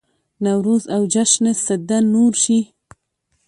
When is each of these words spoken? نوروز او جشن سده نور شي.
نوروز 0.43 0.83
او 0.95 1.01
جشن 1.13 1.45
سده 1.65 1.97
نور 2.13 2.33
شي. 2.43 2.59